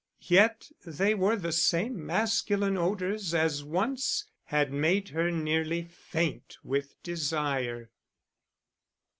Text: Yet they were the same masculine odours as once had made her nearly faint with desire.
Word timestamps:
Yet 0.27 0.71
they 0.83 1.13
were 1.13 1.35
the 1.35 1.51
same 1.51 2.03
masculine 2.07 2.75
odours 2.75 3.35
as 3.35 3.63
once 3.63 4.25
had 4.45 4.73
made 4.73 5.09
her 5.09 5.29
nearly 5.29 5.83
faint 5.83 6.57
with 6.63 6.95
desire. 7.03 7.91